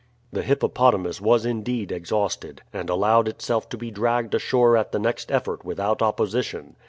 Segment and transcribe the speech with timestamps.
[0.33, 5.31] The hippopotamus was indeed exhausted, and allowed itself to be dragged ashore at the next
[5.31, 6.75] effort without opposition.